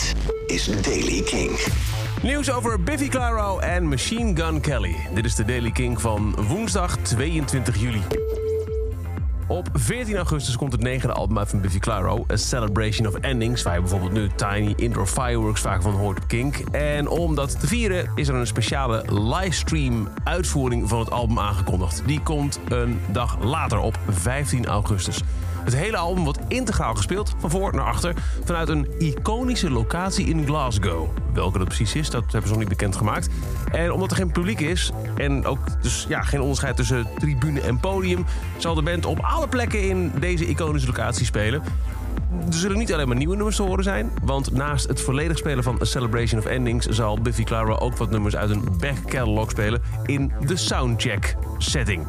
Dit 0.00 0.14
is 0.46 0.82
Daily 0.82 1.22
King. 1.22 1.50
Nieuws 2.22 2.50
over 2.50 2.82
Biffy 2.82 3.08
Clyro 3.08 3.58
en 3.58 3.88
Machine 3.88 4.36
Gun 4.36 4.60
Kelly. 4.60 4.96
Dit 5.14 5.24
is 5.24 5.34
de 5.34 5.44
Daily 5.44 5.70
King 5.70 6.00
van 6.00 6.34
woensdag 6.48 6.96
22 6.96 7.80
juli. 7.80 8.00
Op 9.48 9.68
14 9.72 10.16
augustus 10.16 10.56
komt 10.56 10.72
het 10.72 10.80
negende 10.80 11.14
album 11.14 11.38
uit 11.38 11.48
van 11.48 11.60
Biffy 11.60 11.78
Clyro, 11.78 12.24
A 12.32 12.36
Celebration 12.36 13.06
of 13.06 13.14
Endings, 13.14 13.62
waar 13.62 13.74
je 13.74 13.80
bijvoorbeeld 13.80 14.12
nu 14.12 14.28
Tiny 14.36 14.72
Indoor 14.76 15.06
Fireworks 15.06 15.60
vaak 15.60 15.82
van 15.82 15.92
hoort 15.92 16.26
op. 16.26 16.64
En 16.72 17.08
om 17.08 17.34
dat 17.34 17.60
te 17.60 17.66
vieren 17.66 18.10
is 18.14 18.28
er 18.28 18.34
een 18.34 18.46
speciale 18.46 19.04
livestream 19.08 20.08
uitvoering 20.24 20.88
van 20.88 20.98
het 20.98 21.10
album 21.10 21.38
aangekondigd. 21.38 22.02
Die 22.06 22.20
komt 22.20 22.60
een 22.68 23.00
dag 23.12 23.44
later 23.44 23.78
op 23.78 23.98
15 24.08 24.66
augustus. 24.66 25.20
Het 25.70 25.78
hele 25.78 25.96
album 25.96 26.24
wordt 26.24 26.38
integraal 26.48 26.94
gespeeld, 26.94 27.34
van 27.38 27.50
voor 27.50 27.74
naar 27.74 27.84
achter, 27.84 28.14
vanuit 28.44 28.68
een 28.68 28.88
iconische 28.98 29.70
locatie 29.70 30.26
in 30.26 30.46
Glasgow. 30.46 31.08
Welke 31.32 31.58
dat 31.58 31.66
precies 31.66 31.94
is, 31.94 32.10
dat 32.10 32.22
hebben 32.22 32.42
ze 32.42 32.48
nog 32.48 32.58
niet 32.58 32.68
bekendgemaakt. 32.68 33.28
En 33.72 33.92
omdat 33.92 34.10
er 34.10 34.16
geen 34.16 34.32
publiek 34.32 34.60
is 34.60 34.90
en 35.16 35.46
ook 35.46 35.58
dus 35.82 36.06
ja, 36.08 36.22
geen 36.22 36.40
onderscheid 36.40 36.76
tussen 36.76 37.06
tribune 37.18 37.60
en 37.60 37.80
podium, 37.80 38.24
zal 38.56 38.74
de 38.74 38.82
band 38.82 39.06
op 39.06 39.18
alle 39.18 39.48
plekken 39.48 39.88
in 39.88 40.12
deze 40.18 40.46
iconische 40.46 40.88
locatie 40.88 41.24
spelen. 41.24 41.62
Er 42.46 42.54
zullen 42.54 42.78
niet 42.78 42.92
alleen 42.92 43.08
maar 43.08 43.16
nieuwe 43.16 43.36
nummers 43.36 43.56
te 43.56 43.62
horen 43.62 43.84
zijn. 43.84 44.10
Want 44.22 44.52
naast 44.52 44.88
het 44.88 45.00
volledig 45.00 45.38
spelen 45.38 45.64
van 45.64 45.78
Celebration 45.80 46.40
of 46.40 46.46
Endings... 46.46 46.86
zal 46.86 47.20
Biffy 47.20 47.44
Clyro 47.44 47.76
ook 47.76 47.96
wat 47.96 48.10
nummers 48.10 48.36
uit 48.36 48.50
een 48.50 48.64
back 48.78 48.96
catalog 49.06 49.50
spelen... 49.50 49.82
in 50.06 50.32
de 50.46 50.56
soundcheck 50.56 51.36
setting. 51.58 52.06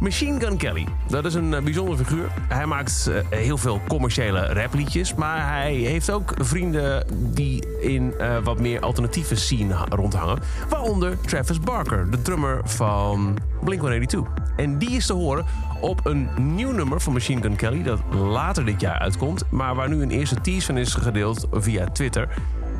Machine 0.00 0.40
Gun 0.40 0.56
Kelly, 0.56 0.86
dat 1.08 1.24
is 1.24 1.34
een 1.34 1.52
uh, 1.52 1.60
bijzonder 1.60 1.96
figuur. 1.96 2.30
Hij 2.48 2.66
maakt 2.66 3.10
uh, 3.10 3.38
heel 3.38 3.58
veel 3.58 3.80
commerciële 3.88 4.40
rapliedjes, 4.40 5.14
maar 5.14 5.48
hij 5.48 5.74
heeft 5.74 6.10
ook 6.10 6.34
vrienden 6.38 7.06
die 7.34 7.80
in 7.80 8.14
uh, 8.20 8.38
wat 8.44 8.60
meer 8.60 8.80
alternatieve 8.80 9.34
scene 9.34 9.74
rondhangen. 9.88 10.38
Waaronder 10.68 11.20
Travis 11.20 11.60
Barker, 11.60 12.10
de 12.10 12.22
drummer 12.22 12.60
van 12.64 13.38
Blink-182. 13.64 14.18
En 14.56 14.78
die 14.78 14.90
is 14.90 15.06
te 15.06 15.12
horen 15.12 15.46
op 15.80 16.06
een 16.06 16.28
nieuw 16.54 16.72
nummer 16.72 17.00
van 17.00 17.12
Machine 17.12 17.42
Gun 17.42 17.56
Kelly 17.56 17.82
dat 17.82 18.00
later 18.14 18.64
dit 18.64 18.80
jaar 18.80 18.98
uitkomt, 18.98 19.44
maar 19.50 19.74
waar 19.74 19.88
nu 19.88 20.02
een 20.02 20.10
eerste 20.10 20.40
tease 20.40 20.66
van 20.66 20.76
is 20.76 20.94
gedeeld 20.94 21.46
via 21.52 21.86
Twitter. 21.86 22.28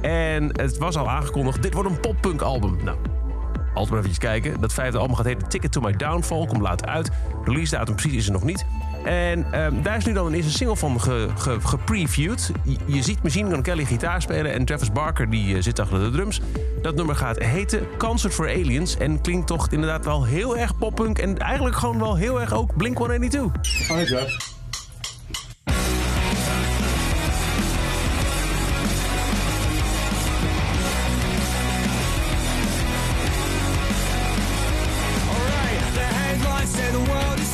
En 0.00 0.60
het 0.60 0.78
was 0.78 0.96
al 0.96 1.08
aangekondigd, 1.08 1.62
dit 1.62 1.74
wordt 1.74 1.90
een 1.90 2.00
poppunk 2.00 2.40
album. 2.40 2.78
Nou, 2.84 2.96
altijd 3.78 3.94
maar 3.94 4.04
even 4.04 4.20
kijken. 4.20 4.60
Dat 4.60 4.72
vijfde 4.72 4.98
album 4.98 5.16
gaat 5.16 5.26
heten 5.26 5.48
Ticket 5.48 5.72
to 5.72 5.80
My 5.80 5.92
Downfall. 5.92 6.46
Komt 6.46 6.60
later 6.60 6.86
uit. 6.86 7.10
Release 7.44 7.76
datum 7.76 7.94
precies 7.94 8.16
is 8.16 8.26
er 8.26 8.32
nog 8.32 8.44
niet. 8.44 8.64
En 9.04 9.62
um, 9.64 9.82
daar 9.82 9.96
is 9.96 10.04
nu 10.04 10.12
dan 10.12 10.32
een 10.32 10.42
single 10.42 10.76
van 10.76 11.00
gepreviewd. 11.00 12.42
Ge, 12.42 12.72
ge 12.74 12.92
je, 12.92 13.02
ziet 13.02 13.22
Machine 13.22 13.50
Gun 13.50 13.62
Kelly 13.62 13.84
gitaar 13.84 14.22
spelen 14.22 14.52
en 14.52 14.64
Travis 14.64 14.92
Barker 14.92 15.30
die 15.30 15.54
uh, 15.54 15.62
zit 15.62 15.78
achter 15.78 15.98
de 15.98 16.10
drums. 16.10 16.40
Dat 16.82 16.94
nummer 16.94 17.16
gaat 17.16 17.38
heten 17.38 17.86
Concert 17.98 18.34
for 18.34 18.48
Aliens 18.48 18.96
en 18.96 19.20
klinkt 19.20 19.46
toch 19.46 19.68
inderdaad 19.70 20.04
wel 20.04 20.24
heel 20.24 20.58
erg 20.58 20.78
poppunk 20.78 21.18
en 21.18 21.38
eigenlijk 21.38 21.76
gewoon 21.76 21.98
wel 21.98 22.16
heel 22.16 22.40
erg 22.40 22.52
ook 22.52 22.76
Blink-182. 22.76 23.40
Hi 23.88 24.04
Jeff. 24.04 24.57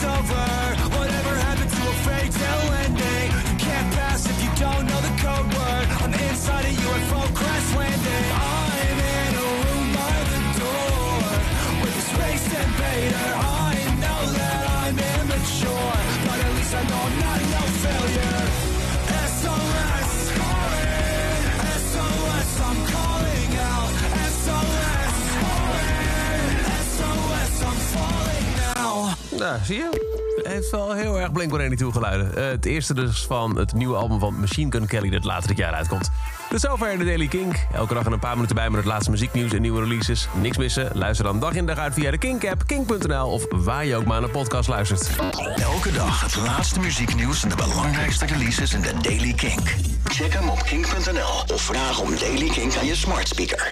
over 0.05 0.34
Nou, 29.45 29.59
zie 29.65 29.77
je? 29.77 30.13
Het 30.37 30.47
heeft 30.47 30.71
wel 30.71 30.93
heel 30.93 31.21
erg 31.21 31.33
Blink-182 31.33 31.87
geluiden. 31.87 32.39
Uh, 32.39 32.47
het 32.47 32.67
eerste 32.67 32.95
dus 32.95 33.25
van 33.27 33.57
het 33.59 33.73
nieuwe 33.73 33.97
album 33.97 34.19
van 34.19 34.41
Machine 34.41 34.73
Gun 34.73 34.87
Kelly... 34.87 35.11
dat 35.11 35.25
later 35.25 35.49
dit 35.49 35.57
jaar 35.57 35.73
uitkomt. 35.73 36.11
Tot 36.51 36.61
zover 36.61 36.99
de 36.99 37.05
Daily 37.05 37.27
Kink. 37.27 37.67
Elke 37.73 37.95
dag 37.95 38.05
een 38.05 38.19
paar 38.19 38.35
minuten 38.35 38.57
bij 38.57 38.71
met 38.71 38.77
het 38.77 38.89
laatste 38.89 39.11
muzieknieuws 39.11 39.53
en 39.53 39.63
nieuwe 39.63 39.81
releases. 39.81 40.29
Niks 40.41 40.57
missen? 40.57 40.91
Luister 40.93 41.25
dan 41.25 41.41
dag 41.41 41.55
in 41.55 41.67
dag 41.67 41.79
uit 41.79 41.95
via 41.95 42.11
de 42.11 42.19
Kink-app, 42.19 42.67
kink.nl... 42.67 43.31
of 43.31 43.47
waar 43.51 43.85
je 43.85 43.97
ook 43.97 44.05
maar 44.05 44.21
naar 44.21 44.31
podcast 44.31 44.69
luistert. 44.69 45.11
Elke 45.57 45.93
dag 45.93 46.21
het 46.21 46.37
laatste 46.37 46.81
muzieknieuws 46.81 47.43
en 47.43 47.49
de 47.49 47.57
belangrijkste 47.57 48.27
releases 48.27 48.75
in 48.75 48.81
de 48.81 48.93
Daily 49.03 49.33
Kink. 49.33 49.75
Check 50.05 50.33
hem 50.33 50.49
op 50.49 50.63
kink.nl 50.63 51.55
of 51.55 51.63
vraag 51.63 52.01
om 52.01 52.19
Daily 52.19 52.49
Kink 52.49 52.77
aan 52.77 52.87
je 52.87 52.95
smart 52.95 53.29
speaker. 53.29 53.63